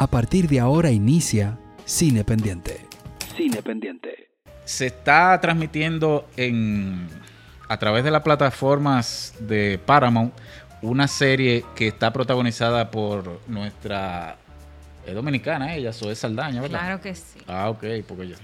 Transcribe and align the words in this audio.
A 0.00 0.06
partir 0.06 0.48
de 0.48 0.58
ahora 0.60 0.90
inicia 0.90 1.58
Cine 1.84 2.24
Pendiente. 2.24 2.86
Cine 3.36 3.62
Pendiente. 3.62 4.30
Se 4.64 4.86
está 4.86 5.38
transmitiendo 5.42 6.26
en, 6.38 7.06
a 7.68 7.76
través 7.78 8.02
de 8.02 8.10
las 8.10 8.22
plataformas 8.22 9.34
de 9.40 9.78
Paramount 9.84 10.32
una 10.80 11.06
serie 11.06 11.66
que 11.74 11.88
está 11.88 12.14
protagonizada 12.14 12.90
por 12.90 13.40
nuestra 13.46 14.36
es 15.06 15.14
dominicana 15.14 15.74
ella, 15.74 15.92
Zoe 15.92 16.14
Saldaña, 16.14 16.62
¿verdad? 16.62 16.78
Claro 16.78 17.00
que 17.02 17.14
sí. 17.14 17.38
Ah, 17.46 17.68
ok, 17.68 17.84
porque 18.08 18.28
yo 18.28 18.36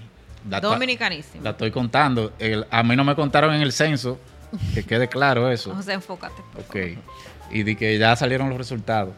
la, 0.47 0.59
Dominicanísima. 0.61 1.43
la 1.43 1.49
estoy 1.51 1.71
contando. 1.71 2.33
El- 2.37 2.67
a 2.69 2.83
mí 2.83 2.95
no 2.95 3.03
me 3.03 3.15
contaron 3.15 3.55
en 3.55 3.61
el 3.63 3.71
censo, 3.71 4.19
que 4.75 4.83
quede 4.83 5.07
claro 5.07 5.49
eso. 5.51 5.73
José, 5.75 5.93
enfócate. 5.93 6.39
por 6.53 6.61
Ok. 6.65 6.97
Y 7.49 7.63
de 7.63 7.75
que 7.75 7.97
ya 7.97 8.15
salieron 8.15 8.49
los 8.49 8.59
resultados. 8.59 9.15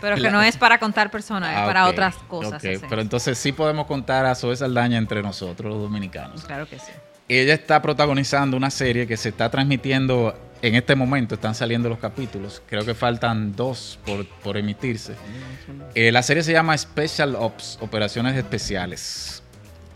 Pero 0.00 0.16
que 0.16 0.30
no 0.30 0.42
es 0.42 0.56
para 0.56 0.78
contar 0.78 1.10
personas, 1.10 1.50
es 1.52 1.58
Ah, 1.58 1.66
para 1.66 1.88
otras 1.88 2.16
cosas. 2.28 2.54
ok. 2.62 2.74
José. 2.74 2.86
Pero 2.88 3.02
entonces 3.02 3.38
sí 3.38 3.52
podemos 3.52 3.86
contar 3.86 4.24
a 4.26 4.34
Zoe 4.34 4.56
Saldaña 4.56 4.98
entre 4.98 5.22
nosotros, 5.22 5.72
los 5.72 5.82
dominicanos. 5.82 6.44
Claro 6.44 6.68
que 6.68 6.78
sí. 6.78 6.92
Ella 7.28 7.54
está 7.54 7.80
protagonizando 7.80 8.56
una 8.56 8.70
serie 8.70 9.06
que 9.06 9.16
se 9.16 9.30
está 9.30 9.50
transmitiendo 9.50 10.38
en 10.60 10.74
este 10.74 10.94
momento, 10.94 11.34
están 11.34 11.54
saliendo 11.54 11.88
los 11.88 11.98
capítulos, 11.98 12.62
creo 12.68 12.84
que 12.84 12.94
faltan 12.94 13.56
dos 13.56 13.98
por, 14.04 14.26
por 14.42 14.56
emitirse. 14.56 15.14
Eh, 15.94 16.12
la 16.12 16.22
serie 16.22 16.42
se 16.42 16.52
llama 16.52 16.76
Special 16.78 17.34
Ops, 17.36 17.78
Operaciones 17.80 18.36
Especiales. 18.36 19.42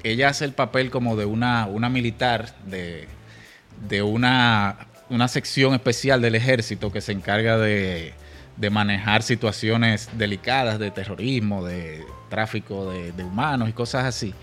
Ella 0.02 0.28
hace 0.28 0.44
el 0.44 0.52
papel 0.52 0.90
como 0.90 1.16
de 1.16 1.24
una, 1.24 1.66
una 1.66 1.88
militar 1.88 2.54
de, 2.64 3.06
de 3.88 4.02
una, 4.02 4.86
una 5.08 5.28
sección 5.28 5.74
especial 5.74 6.20
del 6.22 6.34
ejército 6.36 6.90
que 6.90 7.00
se 7.00 7.12
encarga 7.12 7.58
de, 7.58 8.14
de 8.56 8.70
manejar 8.70 9.22
situaciones 9.22 10.08
delicadas 10.14 10.78
de 10.78 10.90
terrorismo, 10.90 11.64
de 11.64 12.04
tráfico 12.30 12.90
de, 12.90 13.12
de 13.12 13.24
humanos 13.24 13.68
y 13.68 13.72
cosas 13.72 14.04
así. 14.04 14.34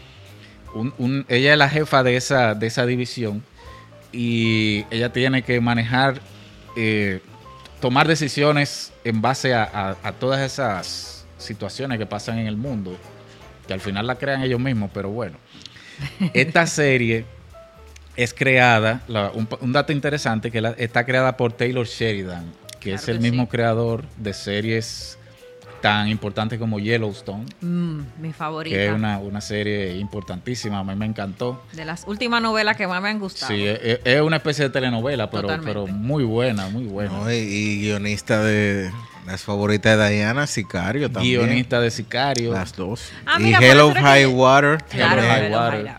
Un- 0.75 0.93
un- 0.97 1.25
ella 1.29 1.53
es 1.53 1.57
la 1.57 1.69
jefa 1.69 2.03
de 2.03 2.15
esa, 2.15 2.53
de 2.55 2.67
esa 2.67 2.85
división 2.85 3.43
y 4.11 4.85
ella 4.91 5.11
tiene 5.11 5.41
que 5.43 5.59
manejar, 5.59 6.21
eh, 6.75 7.21
tomar 7.81 8.07
decisiones 8.07 8.93
en 9.03 9.21
base 9.21 9.53
a, 9.53 9.63
a- 9.63 9.97
a 10.07 10.11
todas 10.13 10.39
esas 10.41 11.25
situaciones 11.37 11.97
que 11.97 12.05
pasan 12.05 12.37
en 12.39 12.47
el 12.47 12.55
mundo, 12.57 12.95
que 13.67 13.73
al 13.73 13.81
final 13.81 14.07
la 14.07 14.15
crean 14.15 14.43
ellos 14.43 14.59
mismos, 14.59 14.91
pero 14.93 15.09
bueno. 15.09 15.37
Esta 16.33 16.65
serie 16.67 17.25
es 18.15 18.33
creada, 18.33 19.01
la- 19.07 19.31
un, 19.31 19.47
un 19.59 19.73
dato 19.73 19.91
interesante, 19.91 20.51
que 20.51 20.61
la- 20.61 20.71
está 20.77 21.05
creada 21.05 21.35
por 21.35 21.51
Taylor 21.53 21.85
Sheridan, 21.87 22.45
que 22.83 22.89
Claro 22.91 23.01
es 23.01 23.07
el 23.09 23.17
que 23.17 23.21
mismo 23.21 23.43
sí. 23.43 23.49
creador 23.49 24.03
de 24.17 24.33
series 24.33 25.17
tan 25.81 26.07
importantes 26.07 26.57
como 26.59 26.79
Yellowstone, 26.79 27.45
Mm, 27.59 27.99
mi 28.19 28.31
favorita. 28.31 28.73
que 28.75 28.85
es 28.87 28.93
una, 28.93 29.19
una 29.19 29.41
serie 29.41 29.97
importantísima, 29.97 30.79
a 30.79 30.83
mí 30.85 30.95
me 30.95 31.05
encantó. 31.05 31.61
De 31.73 31.83
las 31.83 32.05
últimas 32.07 32.41
novelas 32.41 32.77
que 32.77 32.87
más 32.87 33.01
me 33.01 33.09
han 33.09 33.19
gustado. 33.19 33.51
Sí, 33.53 33.65
es, 33.67 33.99
es 34.05 34.21
una 34.21 34.37
especie 34.37 34.63
de 34.65 34.69
telenovela, 34.69 35.29
pero, 35.29 35.41
Totalmente. 35.43 35.67
pero 35.73 35.87
muy 35.87 36.23
buena, 36.23 36.69
muy 36.69 36.85
buena. 36.85 37.11
No, 37.11 37.29
y, 37.31 37.35
y 37.35 37.81
guionista 37.81 38.41
de 38.43 38.91
las 39.25 39.41
favoritas 39.43 39.97
de 39.97 40.09
Diana, 40.15 40.47
Sicario 40.47 41.11
también. 41.11 41.41
Guionista 41.41 41.81
de 41.81 41.91
Sicario, 41.91 42.53
Las 42.53 42.73
dos. 42.77 43.11
Ah, 43.25 43.35
y 43.39 43.43
mira, 43.43 43.59
Hello 43.61 43.93
High 43.93 44.21
que- 44.21 44.27
Water. 44.27 44.77
Claro, 44.89 45.21
Hello, 45.21 45.31
High 45.33 45.45
Hello, 45.47 45.57
Water. 45.59 45.97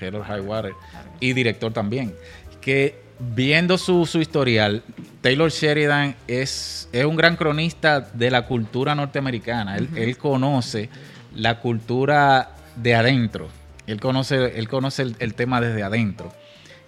Hero 0.00 0.22
High 0.24 0.40
Water, 0.42 0.72
y 1.18 1.32
director 1.32 1.72
también. 1.72 2.14
Que 2.60 2.96
viendo 3.18 3.78
su, 3.78 4.06
su 4.06 4.20
historial, 4.20 4.82
Taylor 5.20 5.50
Sheridan 5.50 6.16
es, 6.26 6.88
es 6.92 7.04
un 7.04 7.16
gran 7.16 7.36
cronista 7.36 8.00
de 8.00 8.30
la 8.30 8.46
cultura 8.46 8.94
norteamericana. 8.94 9.76
Él, 9.76 9.88
él 9.96 10.16
conoce 10.18 10.88
la 11.34 11.60
cultura 11.60 12.50
de 12.76 12.94
adentro. 12.94 13.48
Él 13.86 14.00
conoce, 14.00 14.58
él 14.58 14.68
conoce 14.68 15.02
el, 15.02 15.16
el 15.18 15.34
tema 15.34 15.60
desde 15.60 15.82
adentro. 15.82 16.32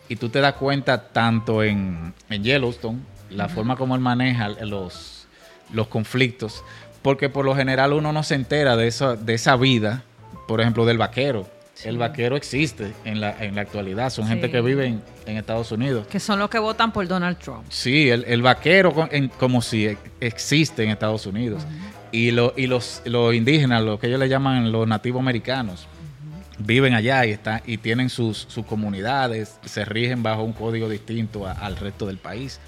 Y 0.09 0.17
tú 0.17 0.29
te 0.29 0.41
das 0.41 0.55
cuenta 0.55 1.09
tanto 1.09 1.63
en, 1.63 2.15
en 2.31 2.43
Yellowstone, 2.43 2.99
la 3.31 3.49
forma 3.49 3.77
como 3.77 3.95
él 3.95 4.01
maneja 4.01 4.49
los, 4.49 5.27
los 5.73 5.89
conflictos, 5.89 6.65
porque 7.03 7.29
por 7.29 7.45
lo 7.45 7.55
general 7.55 7.93
uno 7.93 8.13
no 8.13 8.23
se 8.23 8.35
entera 8.35 8.77
de 8.77 8.87
esa, 8.87 9.17
de 9.17 9.35
esa 9.35 9.57
vida, 9.57 10.03
por 10.47 10.61
ejemplo, 10.61 10.87
del 10.87 10.97
vaquero. 10.97 11.47
El 11.85 11.97
vaquero 11.99 12.37
existe 12.37 12.93
en 13.05 13.21
la, 13.21 13.37
en 13.45 13.55
la 13.55 13.63
actualidad, 13.63 14.11
son 14.11 14.25
Sí. 14.25 14.31
gente 14.31 14.51
que 14.51 14.61
vive 14.61 14.87
en, 14.87 15.03
en 15.27 15.37
Estados 15.37 15.71
Unidos. 15.73 16.07
Que 16.09 16.19
son 16.21 16.39
los 16.39 16.51
que 16.51 16.59
votan 16.59 16.93
por 16.93 17.07
Donald 17.07 17.39
Trump. 17.39 17.65
Sí, 17.69 18.11
el, 18.11 18.25
el 18.27 18.43
vaquero 18.43 18.93
con- 18.93 19.09
en- 19.13 19.29
como 19.29 19.63
si 19.63 19.87
e- 19.87 19.99
existe 20.21 20.83
en 20.83 20.91
Estados 20.91 21.25
Unidos. 21.27 21.63
Y, 22.11 22.31
lo- 22.33 22.53
y 22.57 22.67
los, 22.67 23.03
los 23.05 23.35
indígenas, 23.35 23.83
lo 23.83 23.99
que 23.99 24.09
ellos 24.09 24.19
le 24.19 24.29
llaman 24.29 24.73
los 24.73 24.89
nativos 24.89 25.21
americanos, 25.21 25.87
viven 26.59 26.95
allá 26.95 27.25
y, 27.27 27.31
están, 27.31 27.63
y 27.67 27.77
tienen 27.79 28.11
sus, 28.11 28.39
sus 28.49 28.65
comunidades, 28.67 29.59
se 29.65 29.85
rigen 29.85 30.23
bajo 30.23 30.43
un 30.43 30.53
código 30.55 30.89
distinto 30.89 31.47
a- 31.47 31.53
al 31.53 31.77
resto 31.77 32.07
del 32.07 32.17
país. 32.19 32.59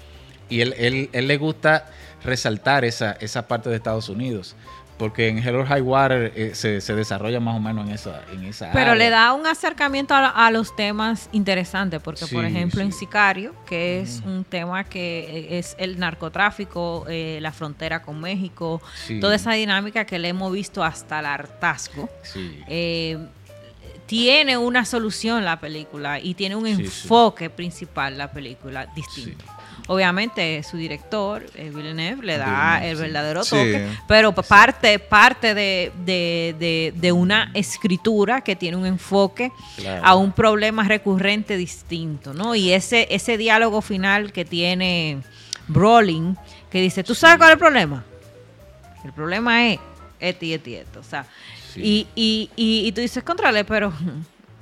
Y 0.49 0.61
él, 0.61 0.73
él, 0.77 1.09
él 1.11 1.27
le 1.27 1.37
gusta 1.37 1.87
resaltar 2.23 2.85
esa, 2.85 3.13
esa 3.13 3.47
parte 3.47 3.69
de 3.69 3.75
Estados 3.77 4.09
Unidos, 4.09 4.55
porque 5.01 5.29
en 5.29 5.39
Hello 5.39 5.65
High 5.65 5.81
Water 5.81 6.31
eh, 6.35 6.51
se, 6.53 6.79
se 6.79 6.93
desarrolla 6.93 7.39
más 7.39 7.55
o 7.57 7.59
menos 7.59 7.87
en 7.87 7.91
esa, 7.93 8.21
en 8.31 8.43
esa 8.45 8.69
Pero 8.71 8.91
área. 8.91 8.95
le 9.03 9.09
da 9.09 9.33
un 9.33 9.47
acercamiento 9.47 10.13
a, 10.13 10.27
a 10.29 10.51
los 10.51 10.75
temas 10.75 11.27
interesantes, 11.31 11.99
porque 12.03 12.27
por 12.27 12.43
Sí, 12.45 12.51
ejemplo 12.51 12.81
en. 12.83 12.91
Sicario, 12.93 13.55
que 13.65 13.99
es 14.01 14.21
un 14.23 14.43
tema 14.43 14.83
que 14.83 15.57
es 15.57 15.75
el 15.79 15.97
narcotráfico, 15.97 17.05
eh, 17.09 17.39
la 17.41 17.51
frontera 17.51 18.03
con 18.03 18.21
México, 18.21 18.79
Sí. 19.07 19.19
toda 19.19 19.33
esa 19.35 19.53
dinámica 19.53 20.05
que 20.05 20.19
le 20.19 20.27
hemos 20.27 20.53
visto 20.53 20.83
hasta 20.83 21.19
el 21.19 21.25
hartazgo, 21.25 22.07
eh, 22.67 23.17
tiene 24.05 24.57
una 24.57 24.85
solución 24.85 25.43
la 25.45 25.59
película 25.59 26.19
y 26.19 26.35
tiene 26.35 26.55
un 26.55 26.67
enfoque 26.67 27.49
principal 27.49 28.17
la 28.19 28.29
película 28.31 28.85
distinto. 28.95 29.43
Obviamente 29.91 30.63
su 30.63 30.77
director, 30.77 31.45
eh, 31.55 31.69
Villeneuve, 31.73 32.25
le 32.25 32.37
da 32.37 32.45
Villeneuve, 32.79 32.89
el 32.91 32.97
verdadero 32.97 33.43
Sí. 33.43 33.49
toque, 33.49 33.87
pero 34.07 34.31
parte, 34.33 34.99
parte 34.99 35.53
de, 35.53 35.91
de- 36.05 36.55
de- 36.57 36.93
de 36.95 37.11
una 37.11 37.51
escritura 37.53 38.39
que 38.39 38.55
tiene 38.55 38.77
un 38.77 38.85
enfoque 38.85 39.51
Claro. 39.75 40.01
a 40.05 40.15
un 40.15 40.31
problema 40.31 40.83
recurrente 40.85 41.57
distinto, 41.57 42.33
¿no? 42.33 42.55
Y 42.55 42.71
ese, 42.71 43.07
ese 43.11 43.37
diálogo 43.37 43.81
final 43.81 44.31
que 44.31 44.45
tiene 44.45 45.17
Brolin, 45.67 46.37
que 46.71 46.79
dice, 46.81 47.03
¿tú 47.03 47.13
sabes 47.13 47.37
cuál 47.37 47.49
es 47.49 47.53
el 47.55 47.59
problema? 47.59 48.03
El 49.03 49.11
problema 49.11 49.67
es 49.67 49.79
y 50.45 50.53
este 50.53 50.69
y 50.69 50.75
esto. 50.75 50.99
O 51.01 51.03
sea, 51.03 51.25
Sí. 51.73 51.81
y, 51.81 52.07
y, 52.15 52.49
y, 52.55 52.87
y 52.87 52.91
tú 52.93 53.01
dices, 53.01 53.23
contrale, 53.23 53.65
pero 53.65 53.91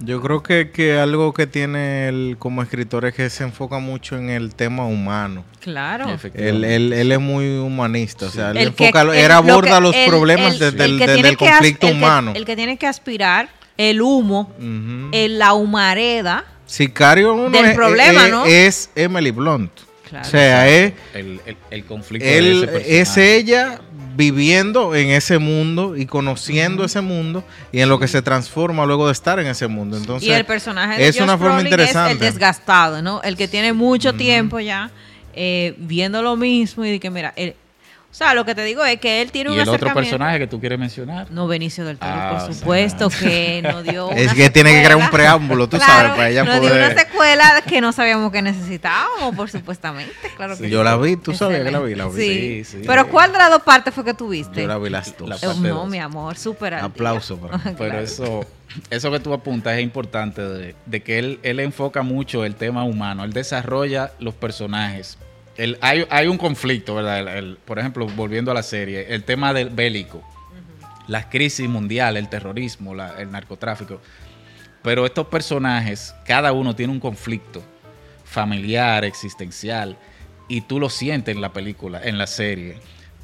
Yo 0.02 0.22
creo 0.22 0.42
que, 0.42 0.72
que 0.72 0.98
algo 0.98 1.34
que 1.34 1.46
tiene 1.46 2.08
él 2.08 2.36
como 2.40 2.62
escritor 2.62 3.06
es 3.06 3.14
que 3.14 3.30
se 3.30 3.44
enfoca 3.44 3.80
mucho 3.80 4.18
en 4.18 4.30
el 4.30 4.56
tema 4.56 4.86
humano. 4.86 5.44
claro. 5.60 6.06
Él, 6.36 6.64
él, 6.64 6.94
él 6.94 7.12
es 7.12 7.20
muy 7.20 7.58
humanista, 7.58 8.28
o 8.28 8.30
sea, 8.30 8.52
él, 8.52 8.58
El 8.58 8.68
enfoca, 8.70 9.02
el- 9.02 9.10
él 9.10 9.28
lo 9.28 9.34
aborda 9.34 9.76
que- 9.76 9.82
los 9.82 9.96
el- 9.96 10.10
problemas 10.10 10.54
el- 10.54 10.60
desde 10.60 10.86
el 10.86 10.92
el, 10.94 11.00
desde 11.00 11.20
el 11.20 11.26
as- 11.28 11.36
conflicto 11.36 11.88
el 11.88 11.94
que- 11.94 11.98
humano. 11.98 12.32
el 12.36 12.46
que 12.46 12.56
tiene 12.56 12.78
que 12.78 12.88
aspirar 12.88 13.50
el 13.78 14.02
humo, 14.02 14.54
en 14.60 15.38
la 15.40 15.54
humareda. 15.54 16.46
Sicario 16.66 17.34
uno 17.34 17.50
del 17.50 17.66
es, 17.66 17.76
problema, 17.76 18.26
es- 18.26 18.32
¿no? 18.32 18.46
es 18.46 18.90
Emily 18.96 19.32
Blunt. 19.32 19.72
Claro. 20.10 20.28
o 20.28 20.32
sea, 20.32 20.68
es, 20.68 20.94
el, 21.14 21.40
el- 21.46 21.58
el 21.70 21.86
conflicto 21.86 22.26
de 22.28 22.38
él, 22.40 22.70
ese 22.84 23.02
es 23.02 23.18
ella 23.18 23.80
viviendo 24.20 24.96
en 24.96 25.12
ese 25.12 25.38
mundo 25.38 25.96
y 25.96 26.06
conociendo 26.06 26.84
ese 26.84 27.00
mundo 27.00 27.42
y 27.72 27.80
en 27.80 27.88
lo 27.88 28.00
que 28.00 28.10
se 28.10 28.22
transforma 28.22 28.86
luego 28.86 29.08
de 29.08 29.14
estar 29.14 29.40
en 29.40 29.48
ese 29.48 29.68
mundo. 29.68 29.96
Entonces, 29.96 30.28
y 30.28 30.34
el 30.34 30.46
personaje 30.46 31.00
de 31.02 31.08
es 31.08 31.16
Josh 31.16 31.24
una 31.24 31.38
forma 31.38 31.54
Brolin 31.62 31.68
es 31.68 31.74
el 31.74 31.80
interesante. 31.86 32.26
desgastado, 32.26 33.02
¿no? 33.02 33.22
El 33.24 33.38
que 33.38 33.48
tiene 33.48 33.72
mucho 33.72 34.14
tiempo 34.14 34.60
ya 34.60 34.92
eh, 35.34 35.74
viendo 35.78 36.22
lo 36.22 36.36
mismo 36.36 36.84
y 36.84 36.92
de 36.92 37.00
que, 37.00 37.10
mira, 37.10 37.34
él- 37.38 37.56
o 38.12 38.14
sea, 38.20 38.34
lo 38.34 38.44
que 38.44 38.56
te 38.56 38.64
digo 38.64 38.84
es 38.84 39.00
que 39.00 39.22
él 39.22 39.32
tiene 39.32 39.52
¿Y 39.52 39.54
un 39.54 39.60
el 39.60 39.70
otro 39.70 39.94
personaje 39.94 40.40
que 40.40 40.48
tú 40.48 40.60
quieres 40.60 40.80
mencionar? 40.80 41.30
No, 41.32 41.48
Benicio 41.48 41.86
del 41.86 41.98
Toro, 42.00 42.12
Ah, 42.12 42.30
o 42.32 42.38
por 42.38 42.46
sea, 42.48 42.54
supuesto, 42.60 43.10
que 43.10 43.62
nos 43.62 43.84
dio. 43.86 44.10
Es 44.12 44.26
una 44.28 44.34
que 44.36 44.50
tiene 44.50 44.72
que 44.74 44.78
crear 44.84 44.96
un 44.96 45.04
secuela. 45.04 45.12
preámbulo, 45.12 45.70
tú 45.70 45.78
Claro, 45.78 45.94
sabes, 45.94 46.12
para 46.14 46.30
ella 46.30 46.44
nos 46.44 46.54
dio 46.60 46.64
una 46.74 46.88
poder... 46.90 46.98
secuela 47.00 47.64
que 47.68 47.82
no 47.82 47.92
sabíamos 47.92 48.32
que 48.32 48.42
necesitábamos, 48.42 49.36
por 49.36 49.50
supuestamente, 49.50 50.14
claro 50.36 50.58
que 50.58 50.70
Yo 50.70 50.80
sí. 50.80 50.86
la 50.86 50.98
vi, 50.98 51.16
tú 51.18 51.34
sabes 51.36 51.64
que 51.64 51.72
la 51.72 51.80
vi, 51.80 51.96
la 51.96 52.08
vi. 52.08 52.14
Sí. 52.16 52.64
Sí, 52.66 52.78
sí. 52.80 52.84
Pero 52.88 53.08
¿cuál 53.10 53.32
de 53.32 53.38
las 53.38 53.52
dos 53.52 53.62
partes 53.62 53.94
fue 53.94 54.04
que 54.04 54.14
tuviste? 54.16 54.62
Yo 54.64 54.68
la 54.68 54.78
vi 54.80 54.90
las 54.90 55.16
dos. 55.18 55.30
La 55.30 55.38
parte 55.38 55.68
no, 55.70 55.76
dos. 55.76 55.88
mi 55.90 56.00
amor, 56.00 56.36
súper. 56.38 56.74
Aplauso 56.74 57.38
para. 57.38 57.58
Pero 57.64 57.76
Claro. 57.78 58.00
eso, 58.00 58.46
eso 58.90 59.12
que 59.12 59.20
tú 59.20 59.34
apuntas 59.34 59.78
es 59.78 59.84
importante, 59.84 60.42
de, 60.42 60.76
de 60.86 61.04
que 61.04 61.20
él, 61.20 61.40
él 61.44 61.60
enfoca 61.60 62.02
mucho 62.02 62.44
el 62.44 62.56
tema 62.56 62.84
humano, 62.84 63.24
él 63.24 63.34
desarrolla 63.34 64.12
los 64.20 64.34
personajes. 64.34 65.18
Hay, 65.82 66.06
hay 66.10 66.28
un 66.28 66.38
conflicto, 66.38 66.96
¿verdad? 66.96 67.20
El- 67.20 67.28
el- 67.28 67.58
por 67.58 67.80
ejemplo, 67.80 68.06
volviendo 68.08 68.52
a 68.52 68.54
la 68.54 68.64
serie, 68.64 69.08
el 69.14 69.24
tema 69.24 69.54
del 69.54 69.70
bélico, 69.70 70.24
las 71.08 71.26
crisis 71.26 71.68
mundiales, 71.68 72.22
el 72.24 72.30
terrorismo, 72.30 72.96
la- 72.96 73.20
el 73.20 73.32
narcotráfico. 73.32 74.00
Pero 74.82 75.06
estos 75.06 75.28
personajes, 75.28 76.16
cada 76.26 76.54
uno 76.54 76.76
tiene 76.76 76.94
un 76.94 77.00
conflicto 77.00 77.62
familiar, 78.24 79.04
existencial, 79.04 79.98
y 80.48 80.62
tú 80.62 80.80
lo 80.80 80.90
sientes 80.90 81.36
en 81.36 81.42
la 81.42 81.52
película, 81.54 82.02
en 82.04 82.18
la 82.18 82.28
serie. 82.28 82.78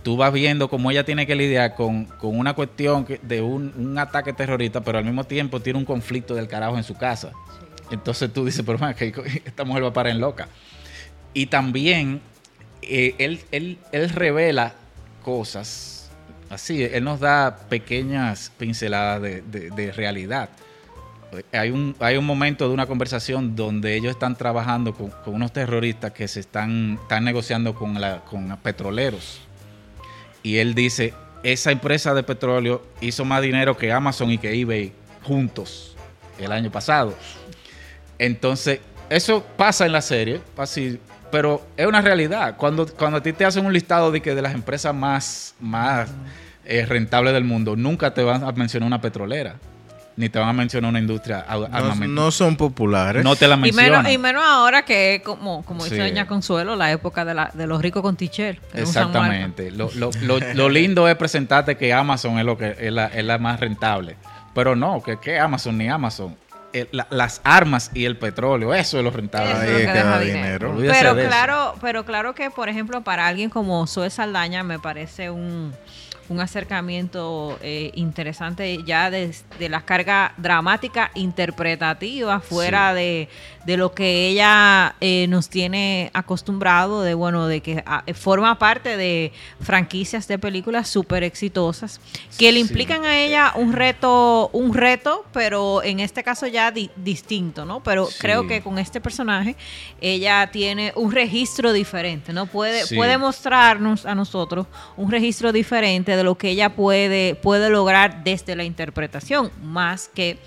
tú 0.03 0.17
vas 0.17 0.31
viendo 0.31 0.67
cómo 0.69 0.91
ella 0.91 1.03
tiene 1.03 1.25
que 1.25 1.33
lidiar 1.33 1.73
con, 1.73 2.05
con 2.05 2.37
una 2.37 2.53
cuestión 2.53 3.07
de 3.23 3.41
un, 3.41 3.73
un 3.75 3.97
ataque 3.97 4.33
terrorista, 4.33 4.81
pero 4.81 4.99
al 4.99 5.03
mismo 5.03 5.23
tiempo 5.23 5.59
tiene 5.61 5.79
un 5.79 5.85
conflicto 5.85 6.35
del 6.35 6.47
carajo 6.47 6.77
en 6.77 6.83
su 6.83 6.93
casa. 6.93 7.31
Entonces 7.89 8.31
tú 8.31 8.45
dices, 8.45 8.61
pero 8.63 8.77
man, 8.77 8.93
que 8.93 9.07
esta 9.45 9.63
mujer 9.63 9.83
va 9.83 9.87
a 9.87 9.93
parar 9.93 10.11
en 10.13 10.19
loca. 10.21 10.47
Y 11.35 11.45
también 11.47 12.21
eh, 12.81 13.13
él, 13.19 13.41
él, 13.51 13.77
él 13.91 14.09
revela 14.09 14.73
cosas 15.21 16.09
así, 16.49 16.83
él 16.83 17.03
nos 17.03 17.19
da 17.19 17.57
pequeñas 17.69 18.51
pinceladas 18.57 19.21
de, 19.21 19.41
de- 19.41 19.91
realidad. 19.91 20.49
Hay 21.51 21.71
un, 21.71 21.95
hay 21.99 22.15
un 22.15 22.25
momento 22.25 22.67
de 22.67 22.73
una 22.73 22.85
conversación 22.85 23.55
donde 23.55 23.95
ellos 23.95 24.11
están 24.11 24.37
trabajando 24.37 24.93
con, 24.93 25.09
con 25.09 25.33
unos 25.33 25.51
terroristas 25.51 26.13
que 26.13 26.27
se 26.29 26.39
están, 26.39 26.97
están 27.01 27.25
negociando 27.25 27.75
con, 27.75 27.99
la, 27.99 28.21
con 28.21 28.55
petroleros. 28.63 29.41
Y 30.43 30.57
él 30.57 30.73
dice, 30.73 31.13
esa 31.43 31.71
empresa 31.71 32.13
de 32.13 32.23
petróleo 32.23 32.85
hizo 33.01 33.25
más 33.25 33.41
dinero 33.41 33.75
que 33.75 33.91
Amazon 33.91 34.31
y 34.31 34.37
que 34.37 34.53
eBay 34.53 34.93
juntos 35.23 35.97
el 36.39 36.51
año 36.53 36.71
pasado. 36.71 37.13
Entonces, 38.17 38.79
eso 39.09 39.43
pasa 39.57 39.85
en 39.85 39.91
la 39.91 40.01
serie, 40.01 40.41
así, 40.57 40.99
pero 41.31 41.65
es 41.77 41.85
una 41.87 42.01
realidad. 42.01 42.55
Cuando, 42.57 42.85
cuando 42.87 43.17
a 43.19 43.21
ti 43.23 43.33
te 43.33 43.45
hacen 43.45 43.65
un 43.65 43.73
listado 43.73 44.11
de, 44.11 44.21
que 44.21 44.33
de 44.35 44.41
las 44.41 44.53
empresas 44.53 44.93
más, 44.95 45.55
más 45.59 46.09
eh, 46.65 46.85
rentables 46.85 47.33
del 47.33 47.43
mundo, 47.43 47.75
nunca 47.75 48.13
te 48.13 48.23
van 48.23 48.43
a 48.43 48.51
mencionar 48.51 48.87
una 48.87 49.01
petrolera, 49.01 49.55
ni 50.17 50.29
te 50.29 50.39
van 50.39 50.47
a 50.49 50.53
mencionar 50.53 50.89
una 50.89 50.99
industria 50.99 51.45
a- 51.47 51.57
No, 51.57 51.65
armamentística. 51.65 52.07
no 52.07 52.31
son 52.31 52.55
populares. 52.55 53.23
No 53.23 53.35
te 53.35 53.47
la 53.49 53.55
Y 53.55 53.59
mencionan. 53.59 53.91
menos, 54.03 54.11
y 54.13 54.17
menos 54.17 54.43
ahora 54.45 54.85
que, 54.85 55.21
como, 55.25 55.63
como 55.65 55.83
dice 55.83 55.97
Sí. 55.97 56.01
Doña 56.01 56.25
Consuelo, 56.25 56.75
la 56.77 56.91
época 56.91 57.25
de, 57.25 57.33
la, 57.33 57.51
de 57.53 57.67
los 57.67 57.81
ricos 57.81 58.01
con 58.01 58.15
tichel. 58.15 58.59
Exactamente. 58.73 59.71
Lo, 59.71 59.89
lo- 59.95 60.11
lo- 60.21 60.39
lo 60.53 60.69
lindo 60.69 61.07
es 61.09 61.15
presentarte 61.15 61.75
que 61.75 61.93
Amazon 61.93 62.39
es 62.39 62.45
lo 62.45 62.57
que 62.57 62.75
es 62.79 62.91
la, 62.93 63.07
es 63.07 63.25
la 63.25 63.37
más 63.37 63.59
rentable. 63.59 64.15
Pero 64.53 64.73
no, 64.75 65.03
que, 65.03 65.19
que 65.19 65.37
Amazon 65.37 65.77
ni 65.77 65.89
Amazon. 65.89 66.33
El- 66.81 66.89
la- 66.91 67.07
las 67.09 67.41
armas 67.43 67.89
y 67.93 68.05
el 68.05 68.17
petróleo, 68.17 68.73
eso 68.73 68.97
es 68.97 69.03
lo 69.03 69.11
rentable. 69.11 69.51
Eso 69.51 69.61
es 69.63 69.69
lo 69.71 69.77
que 69.77 69.97
deja 69.99 70.19
dinero. 70.19 70.75
dinero. 70.75 70.93
Pero 70.93 71.17
eso. 71.19 71.27
claro, 71.29 71.75
pero 71.81 72.05
claro 72.05 72.35
que, 72.35 72.51
por 72.51 72.67
ejemplo, 72.69 73.01
para 73.03 73.27
alguien 73.27 73.49
como 73.49 73.85
Zoe 73.87 74.09
Saldaña 74.09 74.63
me 74.63 74.77
parece 74.79 75.29
un, 75.29 75.73
un 76.29 76.39
acercamiento 76.39 77.57
eh, 77.61 77.91
interesante 77.95 78.79
ya 78.85 79.09
de, 79.11 79.33
de 79.59 79.69
la 79.69 79.81
carga 79.81 80.33
dramática 80.37 81.11
interpretativa 81.15 82.39
fuera 82.39 82.93
de, 82.93 83.29
de 83.65 83.77
lo 83.77 83.93
que 83.93 84.27
ella 84.29 84.95
eh, 85.01 85.27
nos 85.29 85.49
tiene 85.49 86.09
acostumbrado 86.13 87.01
de 87.01 87.13
bueno 87.13 87.47
de 87.47 87.61
que 87.61 87.83
ah, 87.85 88.03
forma 88.13 88.57
parte 88.59 88.97
de 88.97 89.31
franquicias 89.61 90.27
de 90.27 90.39
películas 90.39 90.89
súper 90.89 91.23
exitosas 91.23 91.99
que 92.37 92.51
le 92.51 92.55
Sí. 92.55 92.61
implican 92.61 93.05
a 93.05 93.17
ella 93.19 93.53
un 93.55 93.73
reto 93.73 94.49
un 94.53 94.73
reto 94.73 95.25
pero 95.31 95.83
en 95.83 95.99
este 95.99 96.23
caso 96.23 96.47
ya 96.47 96.71
di- 96.71 96.89
distinto 96.95 97.65
no 97.65 97.81
pero 97.83 98.05
Sí. 98.07 98.15
creo 98.19 98.47
que 98.47 98.61
con 98.61 98.79
este 98.79 98.99
personaje 98.99 99.55
ella 100.01 100.49
tiene 100.51 100.91
un 100.95 101.11
registro 101.11 101.71
diferente 101.73 102.33
no 102.33 102.45
puede 102.47 102.83
puede 102.95 103.17
mostrarnos 103.17 104.05
a 104.05 104.15
nosotros 104.15 104.67
un 104.97 105.11
registro 105.11 105.51
diferente 105.51 106.14
de 106.15 106.23
lo 106.23 106.35
que 106.35 106.49
ella 106.49 106.75
puede 106.75 107.35
puede 107.35 107.69
lograr 107.69 108.23
desde 108.23 108.55
la 108.55 108.63
interpretación 108.63 109.51
más 109.61 110.09
que 110.13 110.37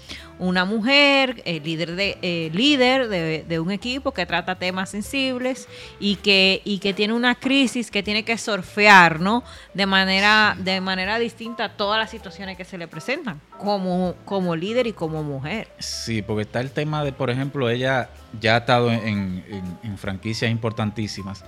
una 0.41 0.65
mujer 0.65 1.43
eh, 1.47 1.59
líder 1.65 1.97
de 1.97 2.17
eh, 2.23 2.51
líder 2.55 3.09
de, 3.09 3.59
un 3.59 3.73
equipo 3.73 4.13
que 4.13 4.25
trata 4.25 4.55
temas 4.57 4.89
sensibles 4.91 5.67
y 5.99 6.15
que 6.17 6.63
y 6.65 6.79
que 6.79 6.95
tiene 6.95 7.13
una 7.15 7.35
crisis 7.35 7.91
que 7.91 8.05
tiene 8.05 8.25
que 8.25 8.39
surfear 8.39 9.19
no 9.19 9.43
de 9.75 9.87
manera 9.87 10.57
de 10.59 10.81
manera 10.81 11.19
distinta 11.19 11.65
a 11.65 11.77
todas 11.77 11.99
las 11.99 12.11
situaciones 12.11 12.57
que 12.57 12.65
se 12.65 12.79
le 12.79 12.87
presentan 12.87 13.41
como 13.59 14.15
como 14.25 14.55
líder 14.55 14.87
y 14.87 14.93
como 14.93 15.25
mujer. 15.25 15.69
Sí, 15.81 16.23
porque 16.23 16.43
está 16.43 16.61
el 16.61 16.71
tema 16.71 17.03
de, 17.03 17.13
por 17.13 17.31
ejemplo, 17.31 17.69
ella 17.69 18.09
ya 18.41 18.55
ha 18.55 18.59
estado 18.59 18.93
en- 18.93 19.45
en 19.83 19.99
franquicias 19.99 20.51
importantísimas, 20.51 21.45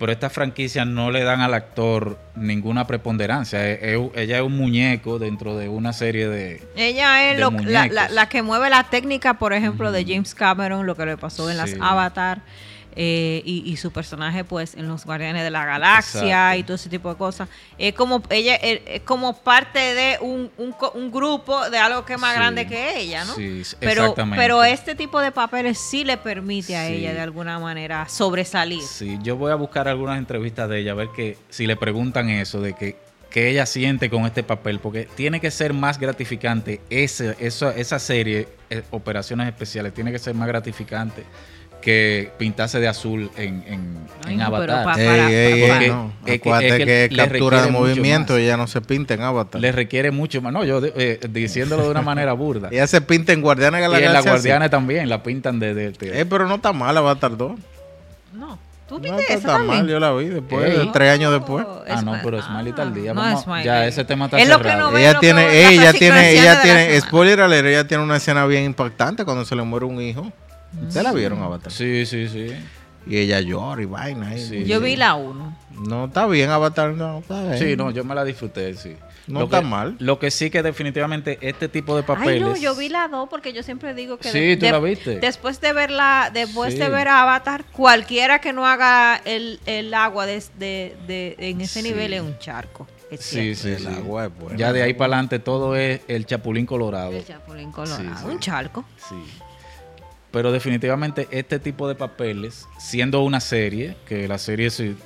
pero 0.00 0.10
estas 0.10 0.32
franquicias 0.32 0.84
no 0.86 1.10
le 1.12 1.22
dan 1.22 1.40
al 1.42 1.54
actor 1.54 2.18
ninguna 2.34 2.86
preponderancia. 2.88 3.68
Ella 3.70 4.36
es 4.38 4.42
un 4.42 4.56
muñeco 4.56 5.18
dentro 5.20 5.56
de 5.56 5.68
una 5.68 5.92
serie 5.92 6.26
de... 6.28 6.60
ella 6.74 7.30
es 7.30 7.36
De 7.36 7.40
lo- 7.42 7.50
la, 7.50 7.86
la- 7.86 8.08
la 8.08 8.28
que 8.28 8.42
mueve 8.42 8.70
la 8.70 8.84
técnica 8.84 9.34
por 9.34 9.52
ejemplo 9.52 9.92
de 9.92 10.04
James 10.04 10.34
Cameron 10.34 10.86
lo 10.86 10.96
que 10.96 11.06
le 11.06 11.16
pasó 11.16 11.50
en 11.50 11.58
las. 11.58 11.74
Avatar 11.80 12.40
eh, 12.96 13.42
y, 13.44 13.62
y 13.70 13.76
su 13.76 13.92
personaje 13.92 14.42
pues 14.44 14.74
en 14.74 14.88
los 14.88 15.04
Guardianes 15.04 15.42
de 15.44 15.50
la 15.50 15.64
Galaxia 15.64 16.20
Exacto. 16.22 16.58
y 16.58 16.62
todo 16.64 16.74
ese 16.74 16.88
tipo 16.88 17.08
de 17.10 17.16
cosas 17.16 17.48
es 17.78 17.94
como 17.94 18.22
ella 18.30 18.56
es, 18.56 18.80
es 18.86 19.00
como 19.02 19.34
parte 19.36 19.78
de 19.78 20.18
un, 20.20 20.50
un 20.58 20.74
un 20.94 21.10
grupo 21.12 21.70
de 21.70 21.78
algo 21.78 22.04
que 22.04 22.14
es 22.14 22.20
más 22.20 22.32
Sí. 22.34 22.38
grande 22.38 22.66
que 22.66 22.98
ella 22.98 23.24
no 23.24 23.34
Sí, 23.34 23.62
pero 23.78 24.02
exactamente. 24.02 24.42
pero 24.42 24.64
este 24.64 24.94
tipo 24.94 25.20
de 25.20 25.30
papeles 25.32 25.78
sí 25.78 26.04
le 26.04 26.16
permite 26.16 26.76
a 26.76 26.86
Sí. 26.86 26.94
ella 26.94 27.12
de 27.14 27.20
alguna 27.20 27.58
manera 27.58 28.08
sobresalir 28.08 28.82
Sí, 28.82 29.18
yo 29.22 29.36
voy 29.36 29.52
a 29.52 29.54
buscar 29.56 29.86
algunas 29.88 30.18
entrevistas 30.18 30.68
de 30.68 30.80
ella, 30.80 30.92
a 30.92 30.94
ver 30.96 31.08
que 31.14 31.38
si 31.48 31.66
le 31.66 31.76
preguntan 31.76 32.28
eso, 32.30 32.60
de 32.60 32.72
que, 32.74 32.96
que 33.30 33.48
ella 33.48 33.64
siente 33.66 34.10
con 34.10 34.26
este 34.26 34.42
papel, 34.42 34.80
porque 34.80 35.04
tiene 35.14 35.40
que 35.40 35.50
ser 35.52 35.72
más 35.72 35.98
gratificante 36.00 36.80
ese, 36.90 37.36
eso, 37.38 37.70
esa 37.70 37.98
serie, 38.00 38.48
eh, 38.70 38.82
Operaciones 38.90 39.46
Especiales, 39.46 39.94
tiene 39.94 40.10
que 40.10 40.18
ser 40.18 40.34
más 40.34 40.48
gratificante 40.48 41.24
que 41.80 42.30
pintarse 42.38 42.78
de 42.80 42.88
azul 42.88 43.30
en, 43.36 43.64
en, 43.66 43.96
Ay, 44.26 44.34
en 44.34 44.38
no, 44.38 44.50
pero 44.50 44.72
Avatar. 44.74 44.84
pa- 44.84 45.00
Ey, 45.00 45.06
para- 45.08 45.30
ey, 45.30 45.30
para- 45.30 45.50
ey, 45.52 45.68
Porque 45.68 45.88
no. 45.88 46.12
es 46.26 46.40
que- 46.40 47.02
es 47.04 47.08
que, 47.10 47.16
captura 47.16 47.62
de 47.62 47.70
movimiento 47.70 48.34
más. 48.34 48.42
ella 48.42 48.56
no 48.56 48.66
se 48.66 48.80
pinta 48.80 49.14
en 49.14 49.22
Avatar. 49.22 49.60
Le 49.60 49.72
requiere 49.72 50.10
mucho 50.10 50.40
más. 50.42 50.52
No, 50.52 50.64
yo 50.64 50.80
eh, 50.84 51.18
diciéndolo 51.30 51.84
de 51.84 51.90
una 51.90 52.02
manera 52.02 52.32
burda. 52.34 52.68
Ella 52.70 52.86
se 52.86 53.00
pinta 53.00 53.32
en 53.32 53.40
Guardianes 53.42 53.80
de 53.82 53.88
la 53.88 54.00
y 54.00 54.04
en 54.04 54.12
la. 54.12 54.20
Guardiana 54.22 54.68
también, 54.68 55.08
la 55.08 55.22
pintan 55.22 55.58
de... 55.58 55.74
de- 55.74 55.90
de- 55.92 56.20
Eh, 56.20 56.26
pero 56.26 56.46
no 56.46 56.56
está 56.56 56.72
mal 56.72 56.96
Avatar 56.96 57.36
2. 57.36 57.52
no 58.34 58.58
tú 58.88 58.96
No 58.98 59.02
viste 59.02 59.20
está 59.20 59.34
esa 59.34 59.48
tan 59.58 59.66
mal, 59.68 59.86
yo 59.88 60.00
la 60.00 60.12
vi 60.14 60.24
después, 60.26 60.74
tres 60.92 61.10
años 61.12 61.32
después. 61.32 61.64
Ah, 61.88 62.02
no, 62.02 62.16
pero 62.24 62.42
Smiley 62.42 62.70
está 62.70 62.82
al 62.82 62.92
día. 62.92 63.14
no 63.14 63.20
Vamos- 63.20 63.44
es 63.58 63.64
ya 63.64 63.86
ese 63.86 64.04
tema 64.04 64.24
está 64.24 64.38
Es 64.40 64.48
lo 64.48 64.58
que 64.58 64.64
cerrado. 64.64 64.88
no 64.88 64.92
ve- 64.92 65.00
ella 65.02 65.12
lo 65.12 65.20
tiene, 65.20 65.46
que- 65.46 65.68
ella 65.68 65.92
tiene, 65.92 66.30
ella 66.32 66.40
de 66.42 66.56
la 66.56 66.62
tiene, 66.62 67.00
spoiler 67.00 67.40
alert, 67.40 67.68
ella 67.68 67.86
tiene 67.86 68.02
una 68.02 68.16
escena 68.16 68.44
bien 68.46 68.64
impactante 68.64 69.24
cuando 69.24 69.44
se 69.44 69.54
le 69.54 69.62
muere 69.62 69.86
un 69.86 70.00
hijo. 70.02 70.32
¿Ustedes 70.86 71.04
la 71.04 71.12
vieron 71.12 71.42
Avatar? 71.42 71.72
Sí, 71.72 72.06
sí, 72.06 72.28
sí. 72.28 72.48
Y 73.06 73.16
ella 73.16 73.40
llora 73.40 73.80
y 73.82 73.86
vaina. 73.86 74.36
y- 74.36 74.46
Sí. 74.46 74.64
yo 74.64 74.80
vi 74.80 74.94
la 74.96 75.14
1 75.14 75.56
No 75.86 76.04
está 76.06 76.26
bien 76.26 76.50
Avatar, 76.50 76.90
no 76.92 77.18
está 77.20 77.42
bien. 77.42 77.58
Sí, 77.58 77.76
no, 77.76 77.90
yo 77.90 78.04
me 78.04 78.14
la 78.14 78.24
disfruté, 78.24 78.74
sí. 78.74 78.94
No 79.26 79.40
Lo 79.40 79.44
está 79.46 79.60
que- 79.60 79.66
mal. 79.66 79.96
Lo 80.00 80.18
que 80.18 80.30
sí 80.30 80.50
que 80.50 80.62
definitivamente 80.62 81.38
este 81.40 81.68
tipo 81.68 81.94
de 81.94 82.00
Ay, 82.00 82.06
papeles... 82.06 82.42
no, 82.42 82.56
yo 82.56 82.74
vi 82.74 82.88
la 82.88 83.08
2 83.08 83.28
porque 83.30 83.52
yo 83.52 83.62
siempre 83.62 83.94
digo 83.94 84.18
que 84.18 84.30
Sí, 84.30 84.56
tú 84.58 84.66
la 84.66 84.78
viste. 84.80 85.18
después 85.20 85.60
de 85.60 85.72
verla, 85.72 86.30
después 86.34 86.74
Sí. 86.74 86.78
de 86.80 86.88
ver 86.90 87.08
Avatar, 87.08 87.64
cualquiera 87.72 88.40
que 88.40 88.52
no 88.52 88.66
haga 88.66 89.16
el, 89.24 89.60
el 89.66 89.94
agua 89.94 90.26
de, 90.26 90.42
de- 90.58 90.96
de- 91.06 91.36
en 91.38 91.60
ese 91.60 91.80
Sí. 91.82 91.88
nivel 91.88 92.12
es 92.12 92.20
un 92.22 92.38
charco. 92.38 92.86
es 93.10 93.20
Sí, 93.24 93.54
sí, 93.56 93.70
El 93.70 93.78
sí. 93.80 93.86
agua 93.86 94.26
es 94.26 94.38
buena. 94.38 94.56
Ya 94.56 94.72
de 94.72 94.82
ahí 94.82 94.94
para 94.94 95.06
adelante 95.14 95.38
todo 95.40 95.74
es 95.74 96.00
el 96.06 96.26
chapulín 96.26 96.64
colorado. 96.66 97.10
El 97.12 97.24
chapulín 97.26 97.72
colorado, 97.72 98.02
Sí, 98.02 98.08
sí. 98.24 98.24
un 98.30 98.38
charco. 98.38 98.84
Sí. 99.08 99.16
Pero 100.30 100.52
definitivamente 100.52 101.26
este 101.30 101.58
tipo 101.58 101.88
de 101.88 101.94
papeles, 101.96 102.68
siendo 102.78 103.22
una 103.22 103.40
serie, 103.40 103.96
que 104.06 104.28
la 104.28 104.38
serie, 104.38 104.70
sí- 104.70 104.96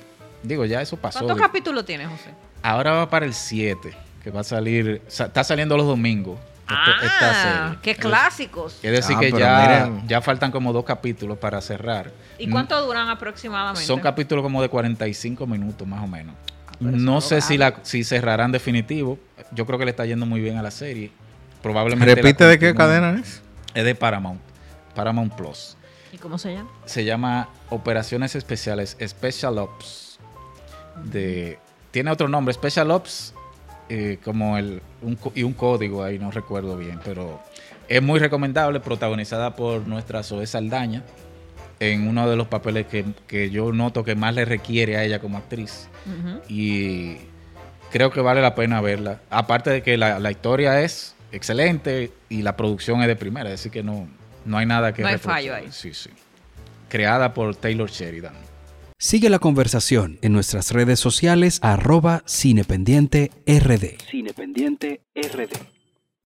digo, 0.43 0.65
ya 0.65 0.81
eso 0.81 0.97
pasó. 0.97 1.19
¿Cuántos 1.19 1.37
capítulos 1.39 1.83
tiene, 1.85 2.05
José? 2.05 2.29
Ahora 2.61 2.91
va 2.91 3.09
para 3.09 3.25
el 3.25 3.33
7, 3.33 3.91
que 4.23 4.29
va 4.31 4.41
a 4.41 4.43
salir, 4.43 5.01
sa- 5.07 5.25
está 5.25 5.43
saliendo 5.43 5.75
los 5.77 5.87
domingos. 5.87 6.39
este- 6.67 7.05
esta 7.05 7.29
Ah, 7.29 7.67
serie. 7.67 7.79
qué 7.83 7.95
clásicos. 7.95 8.79
Es 8.81 8.91
decir, 8.91 9.15
Ah, 9.15 9.19
que 9.19 9.31
ya, 9.31 9.59
miren. 9.87 10.07
ya 10.07 10.19
faltan 10.19 10.49
como 10.51 10.73
dos 10.73 10.83
capítulos 10.83 11.37
para 11.37 11.61
cerrar. 11.61 12.11
¿Y 12.39 12.49
cuánto 12.49 12.83
duran 12.83 13.07
aproximadamente? 13.07 13.85
Son 13.85 13.99
capítulos 13.99 14.41
como 14.41 14.63
de 14.63 14.67
45 14.69 15.45
minutos 15.45 15.87
más 15.87 16.03
o 16.03 16.07
menos. 16.07 16.33
pero 16.79 16.91
No 16.91 17.21
sé 17.21 17.39
si, 17.41 17.57
la, 17.59 17.75
si 17.83 18.03
cerrarán 18.03 18.51
definitivo. 18.51 19.19
Yo 19.51 19.65
creo 19.67 19.77
que 19.77 19.85
le 19.85 19.91
está 19.91 20.05
yendo 20.07 20.25
muy 20.25 20.41
bien 20.41 20.57
a 20.57 20.63
la 20.63 20.71
serie. 20.71 21.11
Probablemente. 21.61 22.15
Repite 22.15 22.45
de 22.45 22.57
qué 22.59 22.73
cadena 22.73 23.11
es. 23.19 23.41
Es 23.75 23.85
de 23.85 23.93
Paramount. 23.93 24.41
Paramount 24.95 25.35
Plus. 25.35 25.77
¿Y 26.11 26.17
cómo 26.17 26.37
se 26.37 26.53
llama? 26.53 26.69
Se 26.85 27.03
llama 27.03 27.49
Operaciones 27.69 28.35
Especiales, 28.35 28.97
Special 29.05 29.57
Ops. 29.57 30.17
De, 31.03 31.59
tiene 31.91 32.09
otro 32.09 32.27
nombre, 32.27 32.53
Special 32.53 32.89
Ops, 32.89 33.33
eh, 33.89 34.17
como 34.23 34.57
el, 34.57 34.81
un, 35.01 35.19
y 35.35 35.43
un 35.43 35.53
código 35.53 36.03
ahí, 36.03 36.17
no 36.17 36.31
recuerdo 36.31 36.77
bien, 36.77 36.99
pero 37.03 37.39
es 37.87 38.01
muy 38.01 38.19
recomendable, 38.19 38.79
protagonizada 38.79 39.55
por 39.55 39.87
nuestra 39.87 40.23
Zoe 40.23 40.47
Saldaña, 40.47 41.03
en 41.79 42.07
uno 42.07 42.29
de 42.29 42.35
los 42.35 42.47
papeles 42.47 42.87
que, 42.87 43.05
que 43.27 43.49
yo 43.49 43.71
noto 43.73 44.03
que 44.03 44.15
más 44.15 44.33
le 44.33 44.45
requiere 44.45 44.97
a 44.97 45.03
ella 45.03 45.19
como 45.19 45.37
actriz. 45.37 45.87
Y 46.47 47.17
creo 47.91 48.11
que 48.11 48.21
vale 48.21 48.41
la 48.41 48.55
pena 48.55 48.79
verla. 48.79 49.19
Aparte 49.29 49.69
de 49.69 49.83
que 49.83 49.97
la, 49.97 50.19
la 50.19 50.31
historia 50.31 50.81
es 50.81 51.15
excelente 51.31 52.11
y 52.29 52.41
la 52.41 52.55
producción 52.55 53.01
es 53.01 53.07
de 53.07 53.15
primera, 53.15 53.49
es 53.49 53.59
decir 53.59 53.71
que 53.71 53.83
no, 53.83 54.07
no 54.45 54.57
hay 54.57 54.65
nada 54.65 54.93
que 54.93 55.01
No 55.01 55.07
hay 55.07 55.17
fallo 55.17 55.55
ahí. 55.55 55.67
Sí, 55.71 55.93
sí. 55.93 56.09
Creada 56.89 57.33
por 57.33 57.55
Taylor 57.55 57.89
Sheridan. 57.89 58.33
Sigue 58.97 59.29
la 59.29 59.39
conversación 59.39 60.19
en 60.21 60.31
nuestras 60.31 60.71
redes 60.71 60.99
sociales 60.99 61.59
arroba 61.61 62.23
cinependiente 62.25 63.31
rd. 63.45 63.97